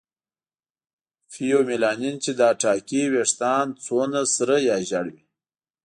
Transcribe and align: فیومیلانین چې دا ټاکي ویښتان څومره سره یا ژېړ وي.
فیومیلانین 1.31 2.15
چې 2.23 2.31
دا 2.39 2.49
ټاکي 2.61 3.01
ویښتان 3.13 3.67
څومره 3.85 4.21
سره 4.35 4.55
یا 4.69 4.77
ژېړ 4.87 5.05
وي. 5.13 5.23